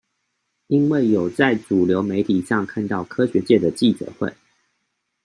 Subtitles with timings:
[0.65, 4.33] 因為有在主流媒體上看到科學界的記者會